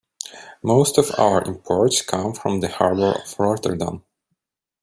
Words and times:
Most 0.63 0.97
of 0.97 1.11
our 1.19 1.43
imports 1.43 2.01
come 2.01 2.33
from 2.33 2.59
the 2.61 2.69
harbor 2.69 3.21
of 3.21 3.35
Rotterdam. 3.37 4.03